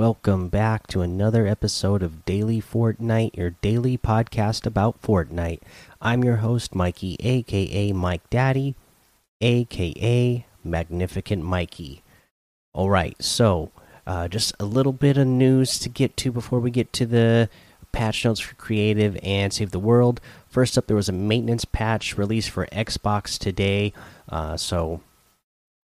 Welcome 0.00 0.48
back 0.48 0.86
to 0.86 1.02
another 1.02 1.46
episode 1.46 2.02
of 2.02 2.24
Daily 2.24 2.58
Fortnite, 2.62 3.36
your 3.36 3.50
daily 3.50 3.98
podcast 3.98 4.64
about 4.64 5.02
Fortnite. 5.02 5.60
I'm 6.00 6.24
your 6.24 6.36
host, 6.36 6.74
Mikey, 6.74 7.18
aka 7.20 7.92
Mike 7.92 8.22
Daddy, 8.30 8.76
aka 9.42 10.46
Magnificent 10.64 11.44
Mikey. 11.44 12.02
Alright, 12.74 13.22
so 13.22 13.72
uh, 14.06 14.26
just 14.26 14.54
a 14.58 14.64
little 14.64 14.94
bit 14.94 15.18
of 15.18 15.26
news 15.26 15.78
to 15.80 15.90
get 15.90 16.16
to 16.16 16.32
before 16.32 16.60
we 16.60 16.70
get 16.70 16.94
to 16.94 17.04
the 17.04 17.50
patch 17.92 18.24
notes 18.24 18.40
for 18.40 18.54
Creative 18.54 19.18
and 19.22 19.52
Save 19.52 19.70
the 19.70 19.78
World. 19.78 20.22
First 20.48 20.78
up, 20.78 20.86
there 20.86 20.96
was 20.96 21.10
a 21.10 21.12
maintenance 21.12 21.66
patch 21.66 22.16
released 22.16 22.48
for 22.48 22.64
Xbox 22.68 23.38
today, 23.38 23.92
uh, 24.30 24.56
so 24.56 25.02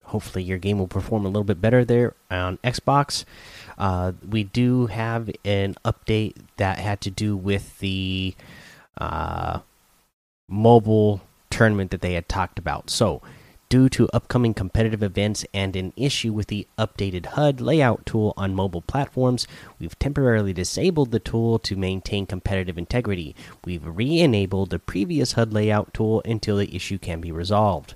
hopefully 0.06 0.44
your 0.44 0.58
game 0.58 0.78
will 0.78 0.86
perform 0.86 1.24
a 1.24 1.28
little 1.28 1.44
bit 1.44 1.60
better 1.60 1.84
there 1.84 2.14
on 2.30 2.58
Xbox. 2.58 3.24
Uh, 3.76 4.12
we 4.26 4.44
do 4.44 4.86
have 4.86 5.30
an 5.44 5.74
update 5.84 6.34
that 6.56 6.78
had 6.78 7.00
to 7.02 7.10
do 7.10 7.36
with 7.36 7.78
the 7.80 8.34
uh, 8.98 9.60
mobile 10.48 11.20
tournament 11.50 11.90
that 11.90 12.00
they 12.00 12.14
had 12.14 12.28
talked 12.28 12.58
about. 12.58 12.88
So, 12.88 13.20
due 13.68 13.88
to 13.88 14.08
upcoming 14.12 14.54
competitive 14.54 15.02
events 15.02 15.44
and 15.52 15.74
an 15.74 15.92
issue 15.96 16.32
with 16.32 16.46
the 16.46 16.68
updated 16.78 17.26
HUD 17.26 17.60
layout 17.60 18.06
tool 18.06 18.32
on 18.36 18.54
mobile 18.54 18.82
platforms, 18.82 19.46
we've 19.80 19.98
temporarily 19.98 20.52
disabled 20.52 21.10
the 21.10 21.18
tool 21.18 21.58
to 21.58 21.74
maintain 21.74 22.26
competitive 22.26 22.78
integrity. 22.78 23.34
We've 23.64 23.84
re 23.84 24.20
enabled 24.20 24.70
the 24.70 24.78
previous 24.78 25.32
HUD 25.32 25.52
layout 25.52 25.92
tool 25.92 26.22
until 26.24 26.58
the 26.58 26.74
issue 26.74 26.98
can 26.98 27.20
be 27.20 27.32
resolved. 27.32 27.94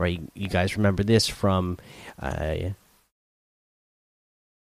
Right, 0.00 0.22
you 0.32 0.48
guys 0.48 0.78
remember 0.78 1.02
this 1.02 1.28
from 1.28 1.76
uh, 2.18 2.54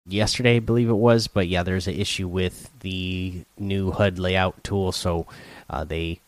yesterday, 0.05 0.57
I 0.57 0.59
believe 0.59 0.89
it 0.89 0.93
was. 0.93 1.25
But 1.25 1.47
yeah, 1.47 1.63
there's 1.63 1.87
an 1.87 1.95
issue 1.95 2.27
with 2.27 2.69
the 2.81 3.43
new 3.57 3.89
HUD 3.89 4.19
layout 4.19 4.63
tool, 4.63 4.91
so 4.91 5.25
uh, 5.71 5.85
they 5.85 6.19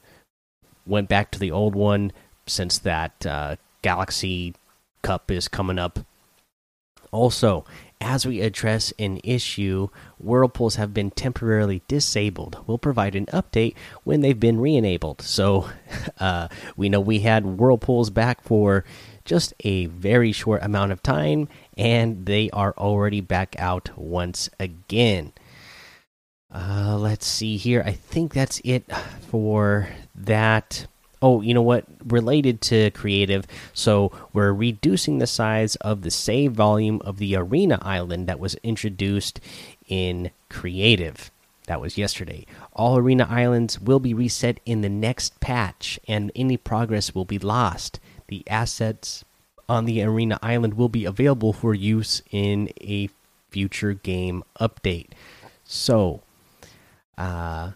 went 0.88 1.08
back 1.08 1.30
to 1.32 1.40
the 1.40 1.52
old 1.52 1.76
one 1.76 2.14
since 2.48 2.80
that 2.80 3.28
uh, 3.28 3.58
Galaxy 3.84 4.56
Cup 5.04 5.30
is 5.30 5.48
coming 5.48 5.78
up. 5.78 6.00
Also, 7.12 7.64
as 8.02 8.26
we 8.26 8.42
address 8.42 8.94
an 9.00 9.20
issue, 9.24 9.90
whirlpools 10.18 10.76
have 10.76 10.94
been 10.94 11.12
temporarily 11.12 11.82
disabled. 11.88 12.58
We'll 12.68 12.78
provide 12.78 13.16
an 13.16 13.26
update 13.28 13.76
when 14.04 14.22
they've 14.22 14.40
been 14.40 14.60
re 14.60 14.76
enabled. 14.76 15.22
So, 15.22 15.70
uh, 16.20 16.48
we 16.76 16.90
know 16.90 17.00
we 17.00 17.20
had 17.20 17.46
whirlpools 17.46 18.10
back 18.10 18.42
for 18.42 18.84
just 19.24 19.54
a 19.62 19.88
very 19.88 20.32
short 20.32 20.64
amount 20.64 20.92
of 20.92 21.02
time, 21.02 21.50
and 21.78 22.26
they 22.26 22.50
are 22.52 22.74
already 22.78 23.22
back 23.22 23.56
out 23.58 23.90
once 23.98 24.50
again. 24.60 25.34
Uh, 26.54 26.98
let's 26.98 27.26
see 27.26 27.58
here. 27.58 27.84
I 27.86 27.92
think 27.92 28.34
that's 28.34 28.62
it 28.64 28.86
for 29.30 29.90
that. 30.16 30.88
Oh, 31.22 31.42
you 31.42 31.54
know 31.54 31.62
what? 31.62 31.86
Related 32.06 32.62
to 32.62 32.92
creative, 32.92 33.46
so 33.74 34.12
we're 34.34 34.54
reducing 34.54 35.18
the 35.18 35.28
size 35.28 35.76
of 35.78 36.02
the 36.02 36.12
save 36.12 36.54
volume 36.54 37.02
of 37.04 37.18
the 37.18 37.36
arena 37.36 37.80
island 37.82 38.28
that 38.28 38.40
was 38.40 38.56
introduced 38.56 39.40
in 39.88 40.32
creative. 40.50 41.32
That 41.68 41.82
was 41.82 41.98
yesterday. 41.98 42.46
All 42.74 42.98
arena 42.98 43.28
islands 43.30 43.80
will 43.80 44.00
be 44.00 44.14
reset 44.14 44.60
in 44.66 44.82
the 44.82 44.90
next 44.90 45.40
patch, 45.40 46.00
and 46.08 46.32
any 46.36 46.58
progress 46.58 47.16
will 47.16 47.26
be 47.26 47.40
lost. 47.40 48.00
The 48.28 48.44
assets 48.48 49.24
on 49.68 49.86
the 49.86 50.04
arena 50.04 50.38
island 50.44 50.76
will 50.76 50.90
be 50.90 51.06
available 51.06 51.54
for 51.54 51.74
use 51.74 52.22
in 52.30 52.70
a 52.82 53.10
future 53.50 53.94
game 53.94 54.44
update. 54.60 55.08
So, 55.64 56.22
uh, 57.18 57.72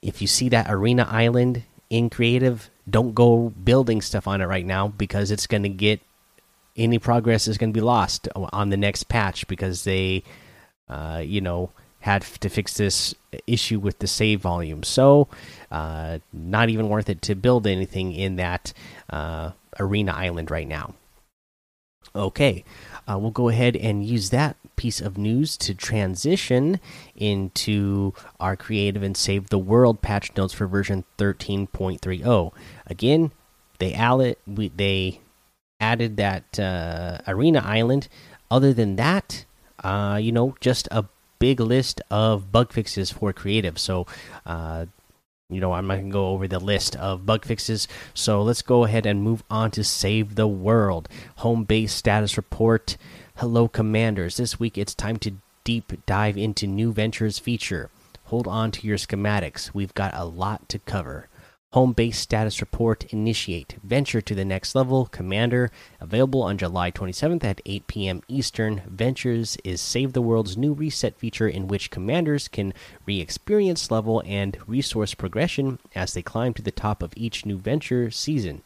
if 0.00 0.20
you 0.20 0.28
see 0.28 0.48
that 0.50 0.66
arena 0.68 1.06
island 1.10 1.64
in 1.92 2.08
creative, 2.08 2.70
don't 2.88 3.14
go 3.14 3.50
building 3.50 4.00
stuff 4.00 4.26
on 4.26 4.40
it 4.40 4.46
right 4.46 4.64
now 4.64 4.88
because 4.88 5.30
it's 5.30 5.46
going 5.46 5.62
to 5.62 5.68
get 5.68 6.00
any 6.74 6.98
progress 6.98 7.46
is 7.46 7.58
going 7.58 7.70
to 7.70 7.78
be 7.78 7.84
lost 7.84 8.28
on 8.34 8.70
the 8.70 8.78
next 8.78 9.10
patch 9.10 9.46
because 9.46 9.84
they, 9.84 10.24
uh, 10.88 11.22
you 11.22 11.42
know, 11.42 11.70
had 12.00 12.22
to 12.22 12.48
fix 12.48 12.78
this 12.78 13.14
issue 13.46 13.78
with 13.78 13.98
the 13.98 14.06
save 14.06 14.40
volume. 14.40 14.82
So, 14.82 15.28
uh, 15.70 16.20
not 16.32 16.70
even 16.70 16.88
worth 16.88 17.10
it 17.10 17.20
to 17.22 17.34
build 17.34 17.66
anything 17.66 18.14
in 18.14 18.36
that 18.36 18.72
uh, 19.10 19.50
arena 19.78 20.12
island 20.12 20.50
right 20.50 20.66
now. 20.66 20.94
Okay, 22.16 22.64
uh, 23.08 23.18
we'll 23.18 23.30
go 23.30 23.48
ahead 23.48 23.76
and 23.76 24.04
use 24.04 24.30
that 24.30 24.56
piece 24.76 25.00
of 25.00 25.18
news 25.18 25.56
to 25.56 25.74
transition 25.74 26.80
into 27.14 28.12
our 28.40 28.56
creative 28.56 29.02
and 29.02 29.16
save 29.16 29.48
the 29.48 29.58
world 29.58 30.02
patch 30.02 30.34
notes 30.36 30.54
for 30.54 30.66
version 30.66 31.04
13.30. 31.18 32.52
Again, 32.86 33.32
they 33.78 33.92
added 33.92 34.36
we, 34.46 34.68
they 34.68 35.20
added 35.80 36.16
that 36.16 36.58
uh, 36.58 37.18
arena 37.26 37.62
island. 37.64 38.08
Other 38.50 38.72
than 38.72 38.96
that, 38.96 39.44
uh, 39.82 40.18
you 40.20 40.32
know, 40.32 40.54
just 40.60 40.86
a 40.90 41.06
big 41.38 41.58
list 41.58 42.00
of 42.10 42.52
bug 42.52 42.72
fixes 42.72 43.10
for 43.10 43.32
creative. 43.32 43.78
So, 43.78 44.06
uh, 44.46 44.86
you 45.54 45.60
know, 45.60 45.72
I'm 45.72 45.86
not 45.86 45.96
going 45.96 46.06
to 46.06 46.12
go 46.12 46.28
over 46.28 46.48
the 46.48 46.58
list 46.58 46.96
of 46.96 47.26
bug 47.26 47.44
fixes. 47.44 47.88
So 48.14 48.42
let's 48.42 48.62
go 48.62 48.84
ahead 48.84 49.06
and 49.06 49.22
move 49.22 49.42
on 49.50 49.70
to 49.72 49.84
Save 49.84 50.34
the 50.34 50.46
World. 50.46 51.08
Home 51.36 51.64
base 51.64 51.92
status 51.92 52.36
report. 52.36 52.96
Hello, 53.36 53.68
commanders. 53.68 54.36
This 54.36 54.58
week 54.60 54.76
it's 54.76 54.94
time 54.94 55.16
to 55.18 55.34
deep 55.64 55.92
dive 56.06 56.36
into 56.36 56.66
New 56.66 56.92
Ventures 56.92 57.38
feature. 57.38 57.90
Hold 58.24 58.48
on 58.48 58.70
to 58.72 58.86
your 58.86 58.96
schematics. 58.96 59.74
We've 59.74 59.94
got 59.94 60.14
a 60.14 60.24
lot 60.24 60.68
to 60.70 60.78
cover. 60.78 61.28
Home 61.72 61.94
base 61.94 62.18
status 62.18 62.60
report 62.60 63.10
initiate. 63.14 63.76
Venture 63.82 64.20
to 64.20 64.34
the 64.34 64.44
next 64.44 64.74
level. 64.74 65.06
Commander 65.06 65.70
available 66.02 66.42
on 66.42 66.58
July 66.58 66.90
27th 66.90 67.42
at 67.44 67.62
8 67.64 67.86
p.m. 67.86 68.22
Eastern. 68.28 68.82
Ventures 68.86 69.56
is 69.64 69.80
Save 69.80 70.12
the 70.12 70.20
World's 70.20 70.54
new 70.54 70.74
reset 70.74 71.16
feature 71.16 71.48
in 71.48 71.68
which 71.68 71.90
commanders 71.90 72.46
can 72.46 72.74
re 73.06 73.22
experience 73.22 73.90
level 73.90 74.22
and 74.26 74.58
resource 74.66 75.14
progression 75.14 75.78
as 75.94 76.12
they 76.12 76.20
climb 76.20 76.52
to 76.52 76.60
the 76.60 76.70
top 76.70 77.02
of 77.02 77.14
each 77.16 77.46
new 77.46 77.56
venture 77.56 78.10
season. 78.10 78.62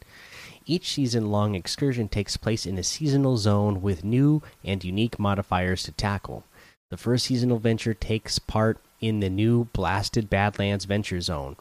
Each 0.65 0.91
season 0.91 1.31
long 1.31 1.55
excursion 1.55 2.09
takes 2.09 2.35
place 2.35 2.65
in 2.65 2.77
a 2.77 2.83
seasonal 2.83 3.37
zone 3.37 3.81
with 3.81 4.03
new 4.03 4.41
and 4.65 4.83
unique 4.83 5.17
modifiers 5.17 5.83
to 5.83 5.93
tackle. 5.93 6.43
The 6.89 6.97
first 6.97 7.27
seasonal 7.27 7.59
venture 7.59 7.93
takes 7.93 8.37
part 8.37 8.79
in 8.99 9.21
the 9.21 9.29
new 9.29 9.69
Blasted 9.71 10.29
Badlands 10.29 10.83
Venture 10.83 11.21
Zone. 11.21 11.55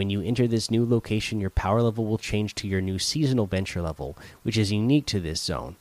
When 0.00 0.08
you 0.08 0.22
enter 0.22 0.48
this 0.48 0.70
new 0.70 0.86
location, 0.86 1.42
your 1.42 1.50
power 1.50 1.82
level 1.82 2.06
will 2.06 2.16
change 2.16 2.54
to 2.54 2.66
your 2.66 2.80
new 2.80 2.98
seasonal 2.98 3.44
venture 3.44 3.82
level, 3.82 4.16
which 4.44 4.56
is 4.56 4.72
unique 4.72 5.04
to 5.08 5.20
this 5.20 5.42
zone. 5.42 5.76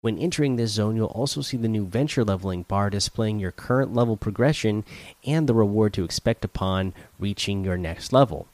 When 0.00 0.18
entering 0.18 0.56
this 0.56 0.72
zone, 0.72 0.96
you'll 0.96 1.06
also 1.06 1.40
see 1.40 1.56
the 1.56 1.68
new 1.68 1.86
venture 1.86 2.24
leveling 2.24 2.64
bar 2.64 2.90
displaying 2.90 3.38
your 3.38 3.52
current 3.52 3.94
level 3.94 4.16
progression 4.16 4.84
and 5.24 5.46
the 5.46 5.54
reward 5.54 5.92
to 5.92 6.02
expect 6.02 6.44
upon 6.44 6.94
reaching 7.20 7.62
your 7.62 7.76
next 7.76 8.12
level. 8.12 8.48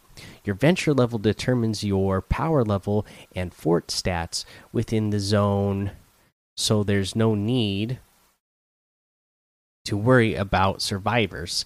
Your 0.44 0.54
venture 0.54 0.92
level 0.92 1.18
determines 1.18 1.82
your 1.82 2.20
power 2.20 2.62
level 2.62 3.06
and 3.34 3.54
fort 3.54 3.86
stats 3.86 4.44
within 4.70 5.08
the 5.08 5.18
zone, 5.18 5.92
so 6.58 6.82
there's 6.82 7.16
no 7.16 7.34
need 7.34 8.00
to 9.86 9.96
worry 9.96 10.34
about 10.34 10.82
survivors 10.82 11.64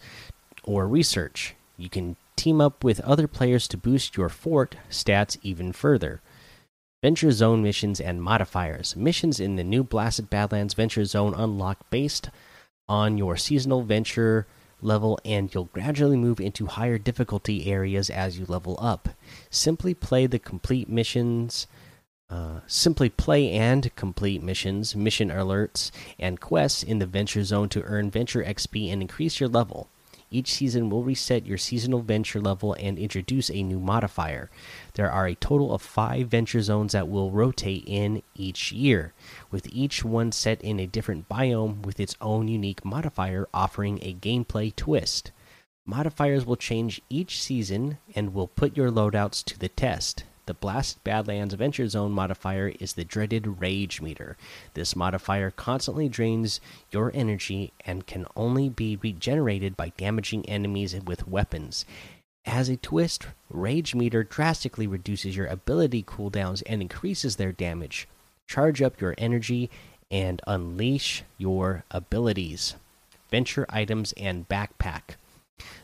or 0.63 0.87
research. 0.87 1.57
You 1.77 1.91
can 1.91 2.15
team 2.37 2.61
up 2.61 2.83
with 2.85 3.01
other 3.01 3.27
players 3.27 3.69
to 3.69 3.77
boost 3.77 4.17
your 4.17 4.29
fort 4.29 4.77
stats 4.91 5.39
even 5.43 5.73
further. 5.73 6.21
Venture 7.03 7.33
Zone 7.33 7.63
missions 7.63 7.99
and 7.99 8.23
modifiers. 8.23 8.95
Missions 8.95 9.41
in 9.41 9.57
the 9.57 9.65
new 9.65 9.83
Blasted 9.83 10.29
Badlands 10.29 10.75
Venture 10.75 11.05
Zone 11.07 11.33
unlock 11.35 11.89
based 11.89 12.29
on 12.89 13.17
your 13.17 13.37
seasonal 13.37 13.83
venture 13.83 14.47
level, 14.83 15.19
and 15.25 15.53
you'll 15.53 15.65
gradually 15.67 16.17
move 16.17 16.41
into 16.41 16.67
higher 16.67 16.99
difficulty 16.99 17.71
areas 17.71 18.11
as 18.11 18.39
you 18.39 18.45
level 18.47 18.79
up. 18.81 19.11
Simply 19.49 19.95
play 19.95 20.27
the 20.27 20.39
complete 20.39 20.89
missions. 20.89 21.67
Uh, 22.29 22.61
simply 22.67 23.09
play 23.09 23.51
and 23.51 23.95
complete 23.97 24.41
missions, 24.41 24.95
mission 24.95 25.31
alerts, 25.31 25.91
and 26.19 26.41
quests 26.41 26.83
in 26.83 27.01
the 27.01 27.07
Venture 27.07 27.43
Zone 27.43 27.69
to 27.69 27.83
earn 27.83 28.11
Venture 28.11 28.45
XP 28.45 28.93
and 28.93 29.03
increase 29.03 29.41
your 29.41 29.49
level. 29.49 29.89
Each 30.33 30.53
season 30.53 30.91
will 30.91 31.03
reset 31.03 31.45
your 31.45 31.59
seasonal 31.59 32.03
venture 32.03 32.41
level 32.41 32.75
and 32.75 32.97
introduce 32.97 33.51
a 33.51 33.65
new 33.65 33.81
modifier. 33.81 34.49
There 34.95 35.11
are 35.11 35.27
a 35.27 35.35
total 35.35 35.75
of 35.75 35.83
five 35.83 36.29
venture 36.29 36.63
zones 36.63 36.93
that 36.93 37.09
will 37.09 37.33
rotate 37.33 37.83
in 37.85 38.23
each 38.37 38.71
year, 38.71 39.13
with 39.51 39.67
each 39.73 40.05
one 40.05 40.31
set 40.31 40.63
in 40.63 40.79
a 40.79 40.87
different 40.87 41.29
biome 41.29 41.85
with 41.85 41.99
its 41.99 42.15
own 42.21 42.47
unique 42.47 42.85
modifier 42.85 43.49
offering 43.53 43.99
a 44.03 44.15
gameplay 44.15 44.75
twist. 44.75 45.33
Modifiers 45.85 46.47
will 46.47 46.55
change 46.55 47.03
each 47.11 47.41
season 47.43 47.99
and 48.15 48.33
will 48.33 48.47
put 48.47 48.77
your 48.77 48.91
loadouts 48.91 49.43
to 49.47 49.59
the 49.59 49.69
test. 49.69 50.23
The 50.47 50.55
Blast 50.55 51.05
Badlands 51.05 51.55
Adventure 51.55 51.87
Zone 51.89 52.13
modifier 52.13 52.73
is 52.81 52.95
the 52.95 53.05
dreaded 53.05 53.61
Rage 53.61 54.01
Meter. 54.01 54.37
This 54.75 54.97
modifier 54.97 55.51
constantly 55.51 56.09
drains 56.09 56.61
your 56.91 57.13
energy 57.15 57.73
and 57.85 58.07
can 58.07 58.27
only 58.35 58.69
be 58.69 58.97
regenerated 58.97 59.77
by 59.77 59.93
damaging 59.97 60.49
enemies 60.49 60.95
with 61.05 61.29
weapons. 61.29 61.85
As 62.47 62.69
a 62.69 62.77
twist, 62.77 63.27
Rage 63.49 63.95
Meter 63.95 64.25
drastically 64.25 64.87
reduces 64.87 65.37
your 65.37 65.47
ability 65.47 66.03
cooldowns 66.03 66.63
and 66.67 66.81
increases 66.81 67.37
their 67.37 67.53
damage. 67.53 68.09
Charge 68.49 68.83
up 68.83 69.01
your 69.01 69.15
energy 69.19 69.71
and 70.11 70.41
unleash 70.47 71.23
your 71.39 71.85
abilities. 71.91 72.75
Venture 73.31 73.67
items 73.69 74.13
and 74.17 74.49
backpack. 74.49 75.17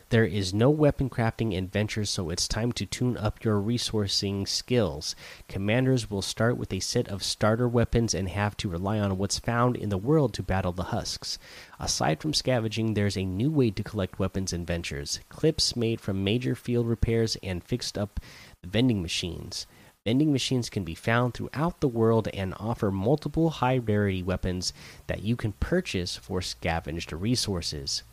There 0.09 0.23
is 0.23 0.53
no 0.53 0.69
weapon 0.69 1.09
crafting 1.09 1.53
in 1.53 1.67
Ventures, 1.67 2.09
so 2.09 2.29
it's 2.29 2.47
time 2.47 2.71
to 2.73 2.85
tune 2.85 3.17
up 3.17 3.43
your 3.43 3.59
resourcing 3.59 4.47
skills. 4.47 5.17
Commanders 5.49 6.09
will 6.09 6.21
start 6.21 6.55
with 6.55 6.71
a 6.71 6.79
set 6.79 7.09
of 7.09 7.21
starter 7.21 7.67
weapons 7.67 8.13
and 8.13 8.29
have 8.29 8.55
to 8.57 8.69
rely 8.69 8.99
on 8.99 9.17
what's 9.17 9.37
found 9.37 9.75
in 9.75 9.89
the 9.89 9.97
world 9.97 10.33
to 10.35 10.43
battle 10.43 10.71
the 10.71 10.95
husks. 10.95 11.37
Aside 11.77 12.21
from 12.21 12.33
scavenging, 12.33 12.93
there's 12.93 13.17
a 13.17 13.25
new 13.25 13.51
way 13.51 13.69
to 13.71 13.83
collect 13.83 14.17
weapons 14.17 14.53
in 14.53 14.65
Ventures 14.65 15.19
clips 15.27 15.75
made 15.75 15.99
from 15.99 16.23
major 16.23 16.55
field 16.55 16.87
repairs 16.87 17.35
and 17.43 17.61
fixed 17.61 17.97
up 17.97 18.21
vending 18.63 19.01
machines. 19.01 19.67
Vending 20.07 20.31
machines 20.31 20.69
can 20.69 20.85
be 20.85 20.95
found 20.95 21.33
throughout 21.33 21.81
the 21.81 21.87
world 21.89 22.29
and 22.29 22.53
offer 22.57 22.91
multiple 22.91 23.49
high 23.49 23.77
rarity 23.77 24.23
weapons 24.23 24.71
that 25.07 25.21
you 25.21 25.35
can 25.35 25.51
purchase 25.51 26.15
for 26.15 26.41
scavenged 26.41 27.11
resources. 27.11 28.03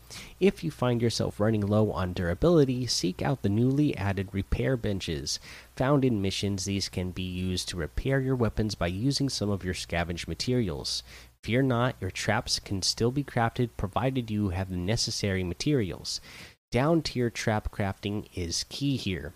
If 0.41 0.65
you 0.65 0.73
find 0.73 1.01
yourself 1.01 1.39
running 1.39 1.61
low 1.61 1.93
on 1.93 2.13
durability, 2.13 2.89
seek 2.89 3.23
out 3.23 3.43
the 3.43 3.49
newly 3.49 3.97
added 3.97 4.31
repair 4.33 4.77
benches. 4.77 5.39
Found 5.77 6.05
in 6.05 6.21
missions, 6.21 6.65
these 6.65 6.89
can 6.89 7.13
be 7.13 7.23
used 7.23 7.69
to 7.69 7.77
repair 7.77 8.19
your 8.19 8.35
weapons 8.35 8.75
by 8.75 8.89
using 8.89 9.29
some 9.29 9.51
of 9.51 9.63
your 9.63 9.73
scavenged 9.73 10.27
materials. 10.27 11.05
Fear 11.45 11.63
not, 11.63 11.95
your 12.01 12.11
traps 12.11 12.59
can 12.59 12.83
still 12.83 13.13
be 13.13 13.23
crafted 13.23 13.71
provided 13.77 14.33
you 14.33 14.49
have 14.49 14.69
the 14.69 14.77
necessary 14.77 15.45
materials. 15.45 16.21
Down 16.73 17.03
tier 17.03 17.31
trap 17.31 17.71
crafting 17.71 18.27
is 18.35 18.65
key 18.69 18.97
here. 18.97 19.33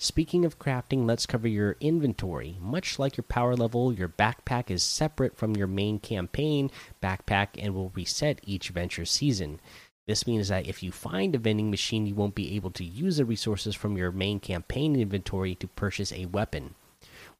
Speaking 0.00 0.44
of 0.44 0.60
crafting, 0.60 1.06
let's 1.06 1.26
cover 1.26 1.48
your 1.48 1.76
inventory. 1.80 2.56
Much 2.60 3.00
like 3.00 3.16
your 3.16 3.24
power 3.24 3.56
level, 3.56 3.92
your 3.92 4.08
backpack 4.08 4.70
is 4.70 4.84
separate 4.84 5.36
from 5.36 5.56
your 5.56 5.66
main 5.66 5.98
campaign 5.98 6.70
backpack 7.02 7.48
and 7.58 7.74
will 7.74 7.90
reset 7.96 8.40
each 8.44 8.68
venture 8.68 9.04
season. 9.04 9.58
This 10.06 10.24
means 10.24 10.46
that 10.48 10.68
if 10.68 10.84
you 10.84 10.92
find 10.92 11.34
a 11.34 11.38
vending 11.38 11.68
machine, 11.68 12.06
you 12.06 12.14
won't 12.14 12.36
be 12.36 12.54
able 12.54 12.70
to 12.70 12.84
use 12.84 13.16
the 13.16 13.24
resources 13.24 13.74
from 13.74 13.96
your 13.96 14.12
main 14.12 14.38
campaign 14.38 14.94
inventory 14.94 15.56
to 15.56 15.66
purchase 15.66 16.12
a 16.12 16.26
weapon. 16.26 16.76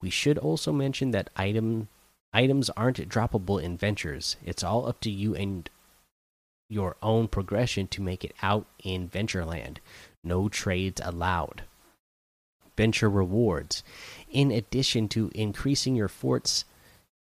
We 0.00 0.10
should 0.10 0.36
also 0.36 0.72
mention 0.72 1.12
that 1.12 1.30
item 1.36 1.86
items 2.32 2.70
aren't 2.70 3.08
droppable 3.08 3.62
in 3.62 3.76
ventures. 3.76 4.36
It's 4.44 4.64
all 4.64 4.88
up 4.88 5.00
to 5.02 5.10
you 5.10 5.32
and 5.36 5.70
your 6.68 6.96
own 7.02 7.28
progression 7.28 7.86
to 7.86 8.02
make 8.02 8.24
it 8.24 8.34
out 8.42 8.66
in 8.82 9.08
Ventureland. 9.08 9.76
No 10.24 10.48
trades 10.48 11.00
allowed 11.04 11.62
venture 12.78 13.10
rewards. 13.10 13.82
In 14.30 14.52
addition 14.52 15.08
to 15.08 15.32
increasing 15.34 15.96
your 15.96 16.08
forts 16.08 16.64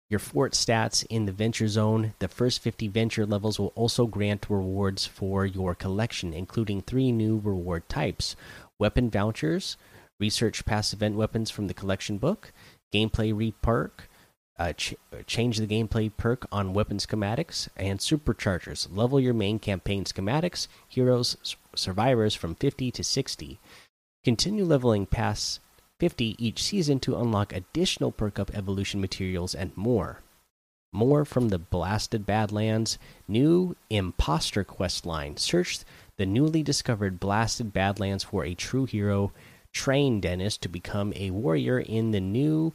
your 0.08 0.20
fort 0.20 0.52
stats 0.52 1.04
in 1.10 1.26
the 1.26 1.32
venture 1.32 1.66
zone, 1.66 2.14
the 2.20 2.28
first 2.28 2.60
50 2.60 2.86
venture 2.88 3.26
levels 3.26 3.58
will 3.58 3.72
also 3.74 4.06
grant 4.06 4.46
rewards 4.48 5.04
for 5.04 5.44
your 5.44 5.74
collection, 5.74 6.32
including 6.32 6.80
three 6.80 7.10
new 7.10 7.40
reward 7.42 7.88
types 7.88 8.36
weapon 8.78 9.10
vouchers, 9.10 9.76
research 10.20 10.64
past 10.64 10.92
event 10.92 11.16
weapons 11.16 11.50
from 11.50 11.66
the 11.66 11.74
collection 11.74 12.18
book, 12.18 12.52
gameplay 12.94 13.32
reperk, 13.34 14.06
uh, 14.58 14.72
ch 14.72 14.94
change 15.26 15.58
the 15.58 15.66
gameplay 15.66 16.10
perk 16.16 16.46
on 16.52 16.72
weapon 16.72 16.98
schematics, 16.98 17.68
and 17.76 17.98
superchargers. 17.98 18.86
Level 18.94 19.18
your 19.18 19.34
main 19.34 19.58
campaign 19.58 20.04
schematics, 20.04 20.68
heroes, 20.88 21.36
survivors 21.74 22.34
from 22.34 22.54
50 22.54 22.90
to 22.92 23.02
60. 23.02 23.58
Continue 24.26 24.64
leveling 24.64 25.06
past 25.06 25.61
50 26.00 26.34
each 26.44 26.61
season 26.61 26.99
to 26.99 27.17
unlock 27.17 27.52
additional 27.52 28.11
perk 28.11 28.40
up 28.40 28.52
evolution 28.52 29.00
materials 29.00 29.55
and 29.55 29.70
more. 29.76 30.19
More 30.93 31.25
from 31.25 31.50
the 31.50 31.61
Blasted 31.61 32.26
Badlands 32.26 32.99
new 33.28 33.76
Imposter 33.88 34.64
quest 34.64 35.06
line. 35.06 35.37
Search 35.37 35.78
the 36.17 36.26
newly 36.26 36.64
discovered 36.64 37.20
Blasted 37.20 37.73
Badlands 37.73 38.25
for 38.25 38.44
a 38.44 38.56
true 38.56 38.84
hero. 38.84 39.31
Train 39.73 40.20
Dennis 40.20 40.56
to 40.56 40.69
become 40.69 41.12
a 41.14 41.31
warrior 41.31 41.78
in 41.78 42.11
the 42.11 42.19
new 42.19 42.73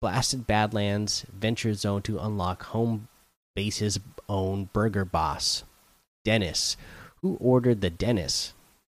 Blasted 0.00 0.48
Badlands 0.48 1.26
Venture 1.32 1.74
Zone 1.74 2.02
to 2.02 2.18
unlock 2.18 2.64
home 2.64 3.06
base's 3.54 4.00
own 4.28 4.68
burger 4.72 5.04
boss. 5.04 5.62
Dennis. 6.24 6.76
Who 7.20 7.36
ordered 7.40 7.82
the 7.82 7.90
Dennis? 7.90 8.52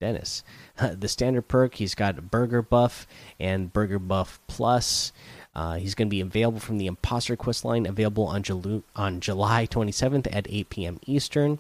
Dennis. 0.06 0.44
the 0.94 1.07
standard 1.07 1.48
perk, 1.48 1.75
he's 1.75 1.96
got 1.96 2.30
Burger 2.30 2.62
Buff 2.62 3.07
and 3.40 3.74
Burger 3.74 4.00
Buff 4.00 4.40
Plus. 4.48 5.12
Uh, 5.56 5.75
he's 5.75 5.96
going 5.96 6.07
to 6.07 6.16
be 6.16 6.22
available 6.22 6.60
from 6.60 6.78
the 6.78 6.86
Imposter 6.86 7.36
Quest 7.36 7.66
line, 7.66 7.86
available 7.86 8.25
on, 8.28 8.44
Jul 8.44 8.84
on 8.96 9.19
July 9.19 9.66
27th 9.66 10.28
at 10.31 10.48
8 10.50 10.69
p.m. 10.69 11.00
Eastern. 11.06 11.60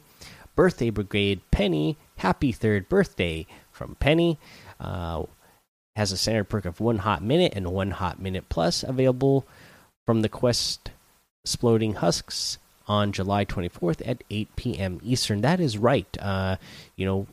Birthday 0.55 0.89
Brigade 0.89 1.41
Penny, 1.51 1.97
happy 2.17 2.51
third 2.51 2.87
birthday 2.87 3.45
from 3.71 3.95
Penny. 3.95 4.37
Uh, 4.79 5.23
has 5.95 6.11
a 6.11 6.17
standard 6.17 6.45
perk 6.45 6.65
of 6.65 6.79
one 6.79 6.99
hot 6.99 7.23
minute 7.23 7.53
and 7.55 7.71
one 7.71 7.91
hot 7.91 8.21
minute 8.21 8.47
plus 8.49 8.83
available 8.83 9.45
from 10.05 10.21
the 10.21 10.29
quest 10.29 10.91
Exploding 11.43 11.95
Husks 11.95 12.57
on 12.87 13.11
July 13.11 13.45
24th 13.45 14.01
at 14.05 14.23
8 14.29 14.55
p.m. 14.55 14.99
Eastern. 15.03 15.41
That 15.41 15.59
is 15.59 15.77
right. 15.77 16.17
Uh, 16.19 16.57
you 16.95 17.05
know, 17.05 17.27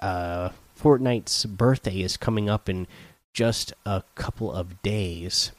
uh, 0.00 0.50
Fortnite's 0.78 1.44
birthday 1.46 2.00
is 2.00 2.16
coming 2.16 2.48
up 2.48 2.68
in 2.68 2.86
just 3.32 3.72
a 3.86 4.02
couple 4.14 4.52
of 4.52 4.82
days. 4.82 5.52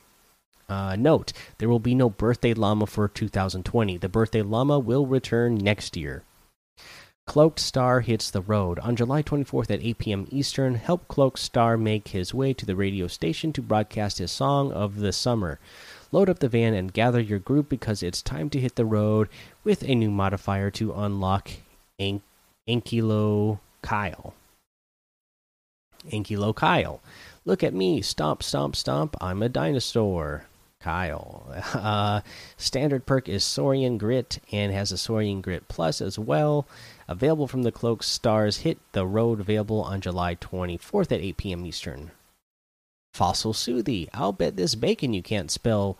Uh, 0.69 0.95
note: 0.95 1.33
there 1.57 1.69
will 1.69 1.79
be 1.79 1.95
no 1.95 2.09
birthday 2.09 2.53
llama 2.53 2.85
for 2.85 3.07
2020. 3.07 3.97
The 3.97 4.09
birthday 4.09 4.41
llama 4.41 4.79
will 4.79 5.05
return 5.05 5.55
next 5.55 5.95
year. 5.97 6.23
Cloaked 7.25 7.59
Star 7.59 8.01
hits 8.01 8.29
the 8.29 8.41
road 8.41 8.79
on 8.79 8.97
July 8.97 9.23
24th 9.23 9.71
at 9.71 9.81
8 9.81 9.97
p.m. 9.97 10.27
Eastern. 10.29 10.75
Help 10.75 11.07
Cloaked 11.07 11.39
Star 11.39 11.77
make 11.77 12.09
his 12.09 12.33
way 12.33 12.53
to 12.53 12.65
the 12.65 12.75
radio 12.75 13.07
station 13.07 13.53
to 13.53 13.61
broadcast 13.61 14.17
his 14.17 14.31
song 14.31 14.73
of 14.73 14.97
the 14.97 15.13
summer. 15.13 15.57
Load 16.11 16.29
up 16.29 16.39
the 16.39 16.49
van 16.49 16.73
and 16.73 16.91
gather 16.93 17.21
your 17.21 17.39
group 17.39 17.69
because 17.69 18.03
it's 18.03 18.21
time 18.21 18.49
to 18.49 18.59
hit 18.59 18.75
the 18.75 18.85
road 18.85 19.29
with 19.63 19.83
a 19.83 19.95
new 19.95 20.11
modifier 20.11 20.69
to 20.71 20.93
unlock 20.93 21.51
Ankylo 22.67 23.59
Kyle. 23.83 24.33
Ankylo 26.09 26.55
Kyle. 26.55 27.01
Look 27.45 27.63
at 27.63 27.73
me. 27.73 28.01
Stomp, 28.01 28.41
stomp, 28.41 28.75
stomp. 28.75 29.15
I'm 29.21 29.43
a 29.43 29.49
dinosaur. 29.49 30.45
Kyle. 30.79 31.43
Uh, 31.73 32.21
standard 32.57 33.05
perk 33.05 33.29
is 33.29 33.43
Saurian 33.43 33.97
Grit 33.97 34.39
and 34.51 34.73
has 34.73 34.91
a 34.91 34.97
Saurian 34.97 35.41
Grit 35.41 35.67
Plus 35.67 36.01
as 36.01 36.17
well. 36.17 36.65
Available 37.07 37.47
from 37.47 37.63
the 37.63 37.71
Cloak 37.71 38.03
Stars. 38.03 38.57
Hit 38.57 38.79
the 38.93 39.05
road 39.05 39.39
available 39.39 39.81
on 39.81 40.01
July 40.01 40.35
24th 40.35 41.11
at 41.11 41.21
8 41.21 41.37
p.m. 41.37 41.65
Eastern. 41.65 42.11
Fossil 43.13 43.53
Soothy. 43.53 44.09
I'll 44.13 44.31
bet 44.31 44.57
this 44.57 44.75
bacon 44.75 45.13
you 45.13 45.21
can't 45.21 45.51
spell 45.51 45.97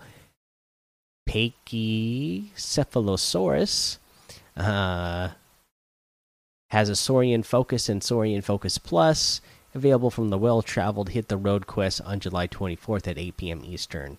Pachycephalosaurus. 1.30 3.98
Uh, 4.58 5.30
has 6.74 6.90
a 6.90 6.96
Saurian 6.96 7.44
Focus 7.44 7.88
and 7.88 8.04
Saurian 8.04 8.42
Focus 8.42 8.80
Plus 8.80 9.42
available 9.76 10.10
from 10.10 10.32
the 10.32 10.40
Well 10.40 10.64
Traveled 10.64 11.10
Hit 11.10 11.28
the 11.28 11.38
Road 11.38 11.68
quest 11.68 12.02
on 12.02 12.20
July 12.20 12.48
24th 12.48 13.08
at 13.08 13.20
8 13.20 13.38
p.m. 13.38 13.62
Eastern. 13.64 14.18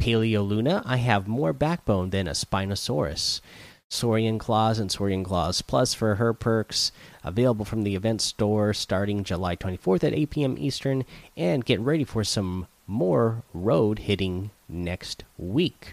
Paleo 0.00 0.48
Luna, 0.48 0.82
I 0.86 0.96
have 0.96 1.28
more 1.28 1.52
backbone 1.52 2.08
than 2.08 2.26
a 2.26 2.30
Spinosaurus. 2.30 3.42
Saurian 3.90 4.38
Claws 4.38 4.78
and 4.78 4.90
Saurian 4.90 5.24
Claws 5.24 5.60
Plus 5.60 5.92
for 5.92 6.14
her 6.14 6.32
perks 6.32 6.90
available 7.22 7.66
from 7.66 7.82
the 7.82 7.94
event 7.94 8.22
store 8.22 8.72
starting 8.72 9.22
July 9.22 9.54
24th 9.54 10.04
at 10.04 10.14
8 10.14 10.30
p.m. 10.30 10.56
Eastern. 10.58 11.04
And 11.36 11.66
get 11.66 11.80
ready 11.80 12.04
for 12.04 12.24
some 12.24 12.66
more 12.86 13.42
road 13.52 13.98
hitting 13.98 14.52
next 14.70 15.24
week. 15.36 15.92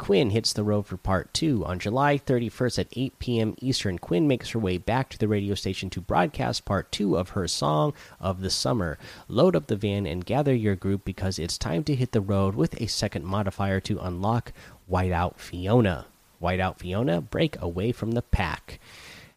Quinn 0.00 0.30
hits 0.30 0.54
the 0.54 0.64
road 0.64 0.86
for 0.86 0.96
part 0.96 1.32
two. 1.34 1.62
On 1.66 1.78
July 1.78 2.16
31st 2.16 2.78
at 2.78 2.88
8 2.96 3.18
p.m. 3.18 3.54
Eastern, 3.60 3.98
Quinn 3.98 4.26
makes 4.26 4.48
her 4.50 4.58
way 4.58 4.78
back 4.78 5.10
to 5.10 5.18
the 5.18 5.28
radio 5.28 5.54
station 5.54 5.90
to 5.90 6.00
broadcast 6.00 6.64
part 6.64 6.90
two 6.90 7.18
of 7.18 7.28
her 7.30 7.46
song 7.46 7.92
of 8.18 8.40
the 8.40 8.48
summer. 8.48 8.96
Load 9.28 9.54
up 9.54 9.66
the 9.66 9.76
van 9.76 10.06
and 10.06 10.24
gather 10.24 10.54
your 10.54 10.74
group 10.74 11.04
because 11.04 11.38
it's 11.38 11.58
time 11.58 11.84
to 11.84 11.94
hit 11.94 12.12
the 12.12 12.22
road 12.22 12.54
with 12.54 12.80
a 12.80 12.86
second 12.88 13.26
modifier 13.26 13.78
to 13.78 14.00
unlock 14.00 14.54
Whiteout 14.90 15.36
Fiona. 15.36 16.06
Whiteout 16.42 16.78
Fiona, 16.78 17.20
break 17.20 17.60
away 17.60 17.92
from 17.92 18.12
the 18.12 18.22
pack. 18.22 18.80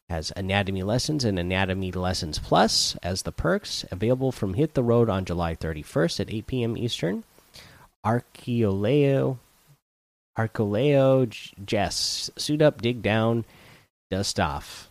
has 0.09 0.31
anatomy 0.37 0.81
lessons 0.81 1.25
and 1.25 1.37
anatomy 1.37 1.91
lessons 1.91 2.39
plus 2.39 2.95
as 3.03 3.23
the 3.23 3.33
perks 3.33 3.83
available 3.91 4.31
from 4.31 4.53
hit 4.53 4.75
the 4.75 4.83
road 4.83 5.09
on 5.09 5.25
july 5.25 5.55
31st 5.55 6.19
at 6.21 6.33
8 6.33 6.47
p.m 6.47 6.77
eastern 6.77 7.23
archeoleo 8.05 9.39
archeoleo 10.37 11.25
jess 11.65 12.29
suit 12.37 12.61
up 12.61 12.81
dig 12.81 13.01
down 13.01 13.45
dust 14.11 14.39
off. 14.39 14.89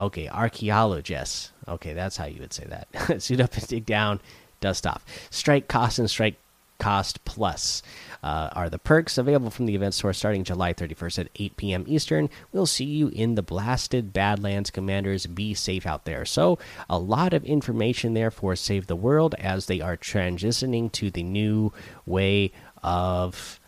Okay 0.00 0.28
archaeologist 0.28 1.52
okay 1.68 1.92
that's 1.92 2.16
how 2.16 2.26
you 2.26 2.40
would 2.40 2.52
say 2.52 2.64
that. 2.64 3.22
Suit 3.22 3.40
up 3.40 3.54
and 3.54 3.66
dig 3.66 3.86
down 3.86 4.20
dust 4.60 4.86
off. 4.86 5.04
Strike 5.30 5.68
cost 5.68 5.98
and 5.98 6.10
strike 6.10 6.36
cost 6.78 7.24
plus 7.24 7.82
uh, 8.22 8.48
are 8.52 8.70
the 8.70 8.78
perks 8.78 9.18
available 9.18 9.50
from 9.50 9.66
the 9.66 9.74
event 9.74 9.94
store 9.94 10.12
starting 10.12 10.44
July 10.44 10.72
31st 10.72 11.18
at 11.18 11.28
8 11.36 11.56
p.m. 11.56 11.84
Eastern. 11.86 12.30
We'll 12.52 12.66
see 12.66 12.84
you 12.84 13.08
in 13.08 13.34
the 13.34 13.42
blasted 13.42 14.12
Badlands 14.12 14.70
Commanders. 14.70 15.26
Be 15.26 15.54
safe 15.54 15.86
out 15.86 16.04
there. 16.04 16.24
So, 16.24 16.58
a 16.88 16.98
lot 16.98 17.34
of 17.34 17.44
information 17.44 18.14
there 18.14 18.30
for 18.30 18.56
Save 18.56 18.86
the 18.86 18.96
World 18.96 19.34
as 19.38 19.66
they 19.66 19.80
are 19.80 19.96
transitioning 19.96 20.90
to 20.92 21.10
the 21.10 21.22
new 21.22 21.72
way 22.06 22.52
of 22.82 23.60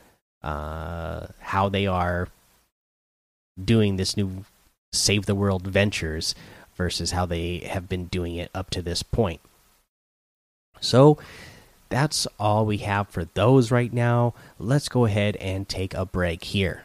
uh, 0.43 1.27
how 1.41 1.69
they 1.69 1.87
are 1.87 2.29
doing 3.63 3.97
this 3.97 4.17
new 4.17 4.45
Save 4.93 5.27
the 5.27 5.35
World 5.35 5.67
ventures 5.67 6.35
versus 6.77 7.11
how 7.11 7.27
they 7.27 7.59
have 7.59 7.89
been 7.89 8.07
doing 8.07 8.37
it 8.37 8.51
up 8.55 8.71
to 8.71 8.83
this 8.83 9.03
point. 9.03 9.41
So, 10.81 11.19
that's 11.88 12.26
all 12.38 12.66
we 12.66 12.78
have 12.78 13.09
for 13.09 13.25
those 13.25 13.71
right 13.71 13.93
now. 13.93 14.35
Let's 14.59 14.88
go 14.88 15.05
ahead 15.05 15.37
and 15.37 15.69
take 15.69 15.95
a 15.95 16.05
break 16.05 16.45
here. 16.45 16.85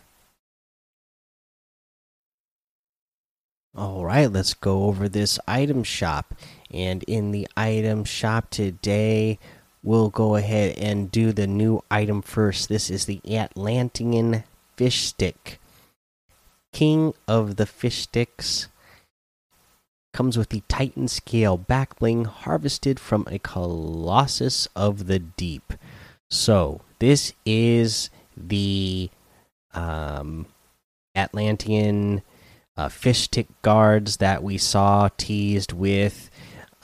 All 3.76 4.04
right, 4.04 4.30
let's 4.32 4.54
go 4.54 4.84
over 4.84 5.08
this 5.08 5.40
item 5.48 5.84
shop. 5.84 6.34
And 6.70 7.04
in 7.04 7.32
the 7.32 7.48
item 7.56 8.04
shop 8.04 8.50
today, 8.50 9.40
we'll 9.82 10.10
go 10.10 10.36
ahead 10.36 10.78
and 10.78 11.10
do 11.10 11.32
the 11.32 11.48
new 11.48 11.82
item 11.90 12.22
first. 12.22 12.68
This 12.68 12.90
is 12.90 13.06
the 13.06 13.22
Atlantean 13.26 14.44
fish 14.76 15.04
stick. 15.04 15.60
King 16.74 17.14
of 17.28 17.56
the 17.56 17.66
fish 17.66 18.00
sticks 18.04 18.68
comes 20.14 20.38
with 20.38 20.50
the 20.50 20.64
Titan 20.68 21.08
scale 21.08 21.58
back 21.58 22.00
bling 22.00 22.26
harvested 22.26 23.00
from 23.00 23.26
a 23.30 23.40
Colossus 23.40 24.68
of 24.76 25.08
the 25.08 25.20
Deep. 25.20 25.74
So, 26.30 26.82
this 27.00 27.34
is 27.46 28.10
the 28.36 29.10
um, 29.74 30.46
Atlantean 31.16 32.22
uh, 32.78 32.90
fish 32.90 33.28
tick 33.28 33.48
guards 33.62 34.18
that 34.18 34.44
we 34.44 34.58
saw 34.58 35.10
teased 35.18 35.74
with 35.74 36.30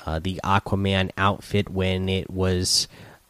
uh, 0.05 0.19
the 0.19 0.39
Aquaman 0.43 1.12
outfit 1.17 1.69
when 1.69 2.10
it 2.10 2.29
was 2.29 2.88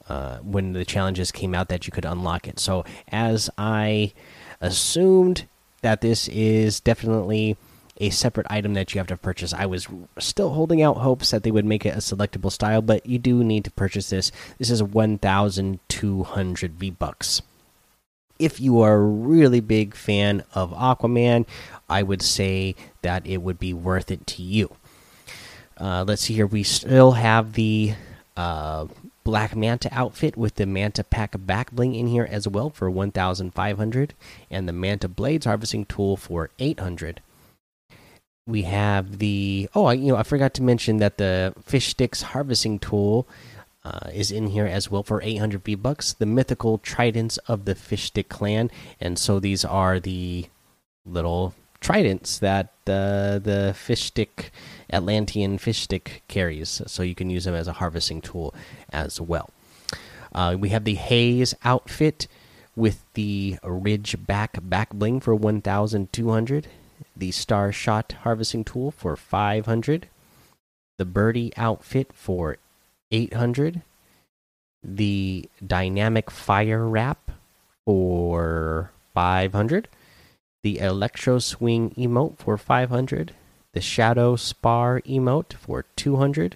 uh, 0.10 0.38
when 0.38 0.74
the 0.74 0.86
challenges 0.86 1.32
came 1.32 1.54
out 1.54 1.68
that 1.68 1.86
you 1.86 1.92
could 1.92 2.06
unlock 2.06 2.48
it. 2.48 2.60
So, 2.60 2.86
as 3.10 3.50
I 3.58 4.14
assumed 4.62 5.46
that 5.82 6.02
this 6.02 6.28
is 6.30 6.80
definitely 6.80 7.58
a 8.00 8.10
separate 8.10 8.48
item 8.50 8.74
that 8.76 8.94
you 8.94 9.00
have 9.00 9.08
to 9.08 9.18
purchase. 9.18 9.54
I 9.54 9.66
was 9.66 9.88
still 10.20 10.52
holding 10.52 10.82
out 10.82 10.98
hopes 10.98 11.32
that 11.32 11.44
they 11.44 11.52
would 11.52 11.66
make 11.66 11.86
it 11.86 11.96
a 11.96 12.00
selectable 12.00 12.52
style, 12.52 12.82
but 12.82 13.06
you 13.06 13.20
do 13.20 13.44
need 13.44 13.64
to 13.66 13.72
purchase 13.72 14.10
this. 14.10 14.32
This 14.58 14.70
is 14.70 14.84
1,200 14.84 16.72
V 16.74 16.90
bucks. 16.92 17.42
If 18.40 18.60
you 18.60 18.82
are 18.82 18.96
a 18.96 19.00
really 19.02 19.62
big 19.62 19.96
fan 19.96 20.44
of 20.54 20.72
Aquaman, 20.72 21.48
I 21.90 22.04
would 22.04 22.22
say 22.22 22.76
that 23.02 23.26
it 23.26 23.38
would 23.38 23.58
be 23.58 23.74
worth 23.74 24.12
it 24.12 24.28
to 24.28 24.44
you. 24.44 24.76
Uh, 25.80 26.04
let's 26.08 26.24
see 26.24 26.36
here. 26.36 26.46
We 26.46 26.62
still 26.64 27.14
have 27.14 27.54
the 27.54 27.94
uh, 28.36 28.88
Black 29.24 29.56
Manta 29.56 29.90
outfit 29.92 30.38
with 30.38 30.56
the 30.56 30.68
Manta 30.68 31.04
Pack 31.04 31.34
back 31.46 31.72
bling 31.72 31.96
in 31.96 32.08
here 32.08 32.28
as 32.30 32.48
well 32.48 32.70
for 32.70 32.90
1,500, 32.92 34.14
and 34.52 34.68
the 34.68 34.74
Manta 34.74 35.08
Blades 35.08 35.46
harvesting 35.46 35.86
tool 35.86 36.16
for 36.16 36.52
800 36.60 37.22
we 38.48 38.64
have 38.64 39.20
the 39.20 39.70
oh 39.76 39.86
I, 39.86 39.94
you 39.94 40.08
know 40.08 40.18
I 40.18 40.24
forgot 40.24 40.54
to 40.56 40.64
mention 40.64 40.98
that 40.98 41.18
the 41.18 41.54
fish 41.64 41.90
sticks 41.90 42.22
harvesting 42.22 42.80
tool 42.80 43.28
uh, 43.84 44.10
is 44.14 44.32
in 44.32 44.48
here 44.48 44.66
as 44.66 44.90
well 44.90 45.04
for 45.04 45.22
800 45.22 45.64
V 45.64 45.76
bucks. 45.76 46.14
The 46.14 46.26
mythical 46.26 46.78
tridents 46.78 47.38
of 47.40 47.66
the 47.66 47.76
fish 47.76 48.06
stick 48.06 48.30
clan, 48.30 48.72
and 49.00 49.20
so 49.20 49.40
these 49.40 49.64
are 49.64 50.00
the 50.00 50.48
little 51.06 51.54
tridents 51.80 52.40
that 52.40 52.74
uh, 52.88 53.40
the 53.40 53.74
fish 53.78 54.06
stick 54.06 54.52
Atlantean 54.92 55.58
fish 55.58 55.82
stick 55.82 56.24
carries, 56.28 56.82
so 56.88 57.04
you 57.04 57.16
can 57.16 57.30
use 57.30 57.46
them 57.46 57.56
as 57.56 57.68
a 57.68 57.74
harvesting 57.74 58.22
tool 58.22 58.54
as 58.92 59.22
well. 59.22 59.50
Uh, 60.34 60.56
we 60.60 60.70
have 60.70 60.84
the 60.84 60.96
Haze 60.96 61.54
outfit 61.64 62.28
with 62.76 63.04
the 63.14 63.58
Ridge 63.64 64.16
back 64.26 64.58
back 64.62 64.94
bling 64.94 65.20
for 65.20 65.34
1,200 65.36 66.68
the 67.18 67.32
Star 67.32 67.72
Shot 67.72 68.14
harvesting 68.24 68.64
tool 68.64 68.92
for 68.92 69.16
500, 69.16 70.08
the 70.98 71.06
Birdie 71.06 71.52
outfit 71.58 72.14
for 72.14 72.58
800, 73.12 73.82
the 74.84 75.50
Dynamic 75.66 76.30
Fire 76.30 76.88
Wrap 76.88 77.32
for 77.86 78.92
500, 79.14 79.88
the 80.64 80.80
Electro 80.80 81.40
Swing 81.40 81.92
emote 81.92 82.38
for 82.38 82.58
500, 82.58 83.34
the 83.74 83.82
Shadow 83.82 84.36
Spar 84.36 85.02
emote 85.02 85.54
for 85.54 85.86
200, 85.96 86.56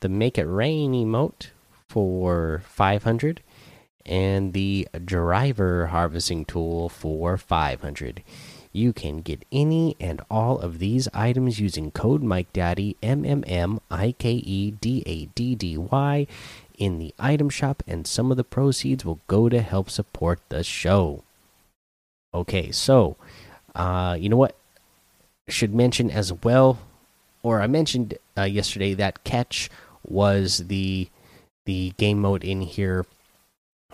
the 0.00 0.08
Make 0.08 0.38
It 0.38 0.46
Rain 0.46 0.92
emote 0.92 1.48
for 1.88 2.62
500, 2.66 3.40
and 4.04 4.52
the 4.52 4.88
Driver 5.04 5.88
harvesting 5.88 6.44
tool 6.44 6.88
for 6.88 7.36
500. 7.36 8.22
You 8.72 8.92
can 8.92 9.22
get 9.22 9.44
any 9.50 9.96
and 9.98 10.20
all 10.30 10.58
of 10.58 10.78
these 10.78 11.08
items 11.14 11.58
using 11.58 11.90
code 11.90 12.22
MikeDaddy 12.22 12.96
M 13.02 13.24
M 13.24 13.44
M 13.46 13.80
I 13.90 14.12
K 14.18 14.32
E 14.32 14.70
D 14.72 15.02
A 15.06 15.26
D 15.26 15.54
D 15.54 15.76
Y 15.76 16.26
in 16.76 16.98
the 16.98 17.14
item 17.18 17.50
shop, 17.50 17.82
and 17.86 18.06
some 18.06 18.30
of 18.30 18.36
the 18.36 18.44
proceeds 18.44 19.04
will 19.04 19.20
go 19.26 19.48
to 19.48 19.60
help 19.60 19.90
support 19.90 20.40
the 20.48 20.62
show. 20.62 21.24
Okay, 22.32 22.70
so 22.70 23.16
uh, 23.74 24.16
you 24.18 24.28
know 24.28 24.36
what? 24.36 24.56
Should 25.48 25.74
mention 25.74 26.10
as 26.10 26.32
well, 26.32 26.78
or 27.42 27.62
I 27.62 27.66
mentioned 27.66 28.18
uh, 28.36 28.42
yesterday 28.42 28.94
that 28.94 29.24
catch 29.24 29.70
was 30.06 30.68
the 30.68 31.08
the 31.64 31.92
game 31.96 32.20
mode 32.20 32.44
in 32.44 32.60
here 32.60 33.06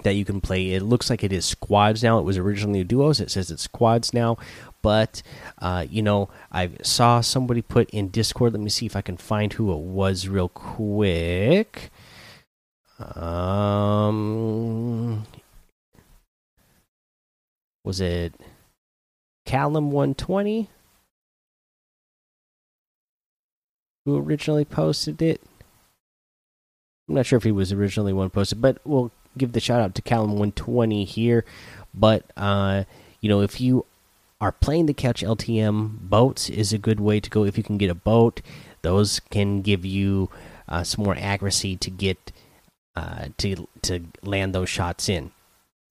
that 0.02 0.14
you 0.14 0.24
can 0.24 0.40
play. 0.40 0.72
It 0.72 0.82
looks 0.82 1.08
like 1.08 1.22
it 1.24 1.32
is 1.32 1.44
squads 1.44 2.02
now. 2.02 2.18
It 2.18 2.24
was 2.24 2.36
originally 2.36 2.84
duos. 2.84 3.20
It 3.20 3.30
says 3.30 3.50
it's 3.50 3.62
squads 3.62 4.12
now, 4.12 4.36
but 4.82 5.22
uh, 5.58 5.86
you 5.88 6.02
know, 6.02 6.28
I 6.52 6.70
saw 6.82 7.20
somebody 7.20 7.62
put 7.62 7.88
in 7.90 8.08
Discord. 8.08 8.52
Let 8.52 8.60
me 8.60 8.70
see 8.70 8.86
if 8.86 8.96
I 8.96 9.02
can 9.02 9.16
find 9.16 9.52
who 9.52 9.72
it 9.72 9.78
was 9.80 10.28
real 10.28 10.48
quick. 10.48 11.90
Um, 12.98 14.06
was 17.84 18.00
it 18.00 18.34
Callum 19.46 19.90
one 19.90 20.14
twenty 20.14 20.70
who 24.04 24.18
originally 24.18 24.64
posted 24.64 25.22
it? 25.22 25.40
I'm 27.08 27.14
not 27.16 27.26
sure 27.26 27.36
if 27.36 27.42
he 27.44 27.52
was 27.52 27.72
originally 27.72 28.12
one 28.12 28.30
posted, 28.30 28.60
but 28.60 28.78
we'll 28.84 29.10
give 29.36 29.52
the 29.52 29.60
shout 29.60 29.80
out 29.80 29.94
to 29.94 30.02
Callum 30.02 30.30
120 30.30 31.04
here. 31.04 31.44
But 31.92 32.24
uh, 32.36 32.84
you 33.20 33.28
know, 33.28 33.40
if 33.40 33.60
you 33.60 33.86
are 34.40 34.52
playing 34.52 34.86
the 34.86 34.94
catch 34.94 35.22
LTM, 35.22 36.00
boats 36.00 36.50
is 36.50 36.72
a 36.72 36.78
good 36.78 37.00
way 37.00 37.20
to 37.20 37.30
go. 37.30 37.44
If 37.44 37.56
you 37.56 37.64
can 37.64 37.78
get 37.78 37.90
a 37.90 37.94
boat, 37.94 38.42
those 38.82 39.20
can 39.30 39.62
give 39.62 39.84
you 39.84 40.30
uh, 40.68 40.84
some 40.84 41.04
more 41.04 41.16
accuracy 41.18 41.76
to 41.76 41.90
get 41.90 42.32
uh, 42.96 43.28
to 43.38 43.68
to 43.82 44.04
land 44.22 44.54
those 44.54 44.68
shots 44.68 45.08
in. 45.08 45.30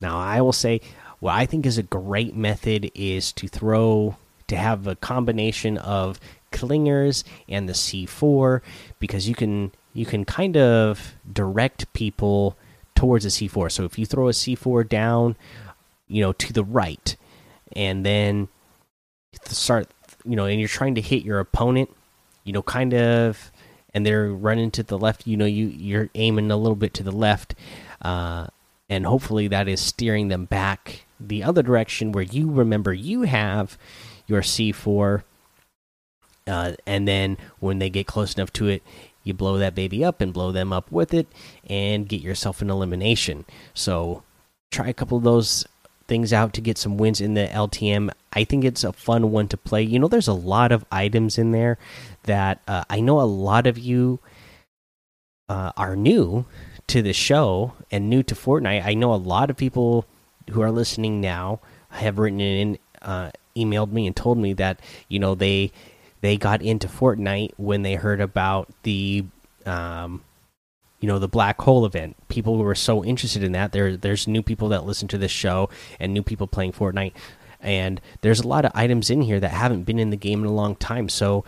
Now, 0.02 0.20
I 0.20 0.42
will 0.42 0.54
say 0.54 0.82
what 1.20 1.36
I 1.36 1.46
think 1.46 1.66
is 1.66 1.78
a 1.78 1.84
great 1.84 2.36
method 2.36 2.92
is 2.94 3.32
to 3.34 3.48
throw 3.48 4.18
to 4.48 4.58
have 4.58 4.88
a 4.88 4.96
combination 4.96 5.78
of 5.78 6.20
clingers 6.52 7.24
and 7.48 7.68
the 7.68 7.74
C4 7.74 8.62
because 9.00 9.28
you 9.28 9.34
can 9.34 9.72
you 9.94 10.06
can 10.06 10.26
kind 10.26 10.58
of 10.58 11.16
direct 11.32 11.92
people 11.94 12.58
towards 12.96 13.26
a 13.26 13.30
C4. 13.30 13.72
So 13.72 13.86
if 13.86 13.98
you 13.98 14.06
throw 14.06 14.28
a 14.28 14.32
C4 14.32 14.88
down, 14.88 15.36
you 16.08 16.22
know, 16.22 16.34
to 16.34 16.54
the 16.54 16.64
right, 16.64 17.16
and 17.76 18.06
then 18.06 18.48
start, 19.46 19.88
you 20.24 20.36
know, 20.36 20.46
and 20.46 20.60
you're 20.60 20.70
trying 20.70 20.96
to 20.96 21.02
hit 21.02 21.24
your 21.24 21.40
opponent, 21.40 21.90
you 22.44 22.54
know, 22.54 22.62
kind 22.62 22.94
of, 22.94 23.52
and 23.94 24.06
they're 24.06 24.32
running 24.32 24.72
to 24.72 24.84
the 24.84 24.98
left, 24.98 25.28
you 25.28 25.38
know, 25.38 25.46
you 25.46 25.68
you're 25.68 26.10
aiming 26.16 26.52
a 26.52 26.58
little 26.58 26.76
bit 26.76 26.94
to 26.96 27.04
the 27.04 27.12
left. 27.12 27.56
Uh, 28.02 28.48
and 28.90 29.06
hopefully 29.06 29.48
that 29.48 29.68
is 29.68 29.80
steering 29.80 30.28
them 30.28 30.46
back 30.46 31.06
the 31.20 31.44
other 31.44 31.64
direction 31.64 32.12
where 32.12 32.24
you 32.24 32.52
remember 32.52 32.94
you 32.94 33.24
have 33.24 33.78
your 34.28 34.42
C4. 34.42 35.24
Uh, 36.46 36.74
and 36.86 37.08
then 37.08 37.38
when 37.60 37.80
they 37.80 37.90
get 37.90 38.06
close 38.06 38.36
enough 38.36 38.52
to 38.54 38.68
it, 38.68 38.84
you 39.24 39.34
blow 39.34 39.58
that 39.58 39.76
baby 39.76 40.04
up 40.04 40.22
and 40.22 40.34
blow 40.34 40.52
them 40.52 40.74
up 40.74 40.92
with 40.92 41.14
it 41.14 41.28
and 41.68 42.08
get 42.08 42.22
yourself 42.22 42.62
an 42.62 42.70
elimination. 42.70 43.46
So 43.74 44.24
try 44.72 44.88
a 44.88 44.94
couple 44.94 45.18
of 45.18 45.24
those 45.24 45.66
things 46.08 46.34
out 46.34 46.54
to 46.54 46.62
get 46.62 46.78
some 46.78 46.98
wins 46.98 47.22
in 47.22 47.34
the 47.34 47.48
LTM. 47.48 48.10
I 48.34 48.44
think 48.44 48.66
it's 48.66 48.84
a 48.84 48.94
fun 48.94 49.32
one 49.32 49.48
to 49.50 49.58
play. 49.58 49.82
You 49.84 50.00
know, 50.00 50.08
there's 50.08 50.28
a 50.28 50.34
lot 50.34 50.72
of 50.72 50.86
items 50.92 51.38
in 51.38 51.52
there 51.52 51.78
that 52.24 52.62
uh, 52.68 52.84
I 52.90 53.00
know 53.00 53.22
a 53.22 53.24
lot 53.24 53.68
of 53.68 53.78
you 53.78 54.20
uh, 55.48 55.72
are 55.78 55.96
new 55.96 56.46
to 56.88 57.02
the 57.02 57.14
show 57.14 57.74
and 57.92 58.10
new 58.10 58.24
to 58.24 58.36
Fortnite. 58.36 58.86
I 58.86 58.94
know 58.94 59.14
a 59.14 59.16
lot 59.16 59.50
of 59.50 59.58
people 59.58 60.06
who 60.52 60.62
are 60.62 60.72
listening 60.72 61.22
now 61.22 61.60
have 61.90 62.20
written 62.20 62.42
in, 62.42 62.78
uh, 63.02 63.32
emailed 63.56 63.92
me, 63.92 64.08
and 64.08 64.16
told 64.16 64.38
me 64.38 64.54
that 64.54 64.80
you 65.08 65.20
know 65.20 65.36
they 65.36 65.72
they 66.24 66.38
got 66.38 66.62
into 66.62 66.88
Fortnite 66.88 67.52
when 67.58 67.82
they 67.82 67.96
heard 67.96 68.22
about 68.22 68.70
the 68.84 69.26
um, 69.66 70.24
you 71.02 71.08
know 71.08 71.20
the 71.20 71.28
black 71.28 71.62
hole 71.62 71.86
event. 71.86 72.16
People 72.30 72.58
were 72.58 72.76
so 72.76 73.04
interested 73.04 73.44
in 73.44 73.52
that. 73.52 73.74
There 73.74 73.98
there's 73.98 74.26
new 74.26 74.42
people 74.42 74.70
that 74.70 74.86
listen 74.86 75.10
to 75.10 75.18
this 75.18 75.32
show 75.32 75.70
and 76.00 76.14
new 76.14 76.24
people 76.24 76.48
playing 76.48 76.72
Fortnite. 76.72 77.12
And 77.60 78.00
there's 78.22 78.40
a 78.40 78.48
lot 78.48 78.64
of 78.64 78.72
items 78.74 79.10
in 79.10 79.22
here 79.22 79.40
that 79.42 79.50
haven't 79.50 79.84
been 79.84 80.00
in 80.00 80.12
the 80.12 80.18
game 80.18 80.40
in 80.40 80.46
a 80.46 80.54
long 80.54 80.78
time. 80.78 81.10
So 81.10 81.44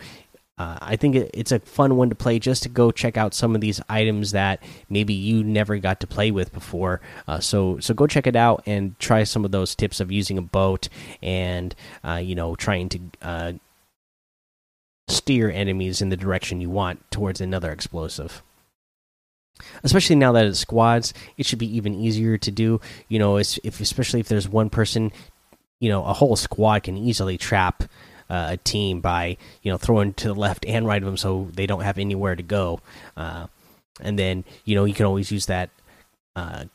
uh, 0.58 0.78
I 0.80 0.96
think 0.96 1.16
it's 1.16 1.52
a 1.52 1.60
fun 1.60 1.96
one 1.96 2.10
to 2.10 2.14
play 2.14 2.38
just 2.38 2.62
to 2.64 2.68
go 2.68 2.90
check 2.90 3.16
out 3.16 3.32
some 3.32 3.54
of 3.54 3.62
these 3.62 3.80
items 3.88 4.32
that 4.32 4.62
maybe 4.90 5.14
you 5.14 5.42
never 5.42 5.78
got 5.78 6.00
to 6.00 6.06
play 6.06 6.30
with 6.30 6.52
before. 6.52 7.00
Uh, 7.26 7.40
so 7.40 7.78
so 7.80 7.94
go 7.94 8.06
check 8.06 8.26
it 8.26 8.36
out 8.36 8.62
and 8.66 8.98
try 8.98 9.24
some 9.24 9.44
of 9.46 9.52
those 9.52 9.74
tips 9.74 10.00
of 10.00 10.12
using 10.12 10.36
a 10.36 10.42
boat 10.42 10.90
and 11.22 11.74
uh, 12.04 12.14
you 12.14 12.34
know 12.34 12.54
trying 12.56 12.88
to 12.90 13.00
uh, 13.22 13.52
steer 15.08 15.50
enemies 15.50 16.02
in 16.02 16.08
the 16.08 16.16
direction 16.16 16.60
you 16.60 16.70
want 16.70 17.10
towards 17.10 17.40
another 17.40 17.70
explosive. 17.70 18.42
Especially 19.82 20.16
now 20.16 20.32
that 20.32 20.44
it's 20.44 20.58
squads, 20.58 21.14
it 21.38 21.46
should 21.46 21.58
be 21.58 21.76
even 21.76 21.94
easier 21.94 22.36
to 22.36 22.50
do. 22.50 22.80
You 23.08 23.18
know, 23.18 23.38
if 23.38 23.80
especially 23.80 24.20
if 24.20 24.28
there's 24.28 24.48
one 24.48 24.68
person, 24.68 25.12
you 25.80 25.88
know, 25.88 26.04
a 26.04 26.12
whole 26.12 26.36
squad 26.36 26.82
can 26.82 26.96
easily 26.96 27.38
trap 27.38 27.84
uh, 28.28 28.48
a 28.50 28.56
team 28.58 29.00
by 29.00 29.36
you 29.62 29.70
know 29.70 29.78
throwing 29.78 30.12
to 30.14 30.28
the 30.28 30.34
left 30.34 30.66
and 30.66 30.86
right 30.86 31.02
of 31.02 31.06
them 31.06 31.16
so 31.16 31.48
they 31.54 31.66
don't 31.66 31.82
have 31.82 31.98
anywhere 31.98 32.36
to 32.36 32.42
go. 32.42 32.80
Uh, 33.16 33.46
and 34.00 34.18
then 34.18 34.44
you 34.64 34.74
know 34.74 34.84
you 34.84 34.94
can 34.94 35.06
always 35.06 35.30
use 35.30 35.46
that 35.46 35.70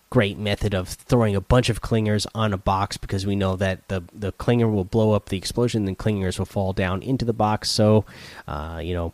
great 0.09 0.37
method 0.37 0.73
of 0.73 0.89
throwing 0.89 1.35
a 1.35 1.41
bunch 1.41 1.69
of 1.69 1.81
clingers 1.81 2.25
on 2.33 2.51
a 2.51 2.57
box 2.57 2.97
because 2.97 3.25
we 3.25 3.35
know 3.35 3.55
that 3.55 3.87
the 3.87 4.03
the 4.13 4.31
clinger 4.33 4.71
will 4.71 4.83
blow 4.83 5.13
up 5.13 5.29
the 5.29 5.37
explosion, 5.37 5.87
and 5.87 5.95
the 5.95 6.03
clingers 6.03 6.39
will 6.39 6.45
fall 6.45 6.73
down 6.73 7.01
into 7.01 7.25
the 7.25 7.33
box. 7.33 7.69
So, 7.69 8.05
uh, 8.47 8.81
you 8.83 8.93
know, 8.93 9.13